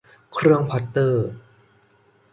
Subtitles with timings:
[0.33, 1.29] เครื่องพล็อตเตอร์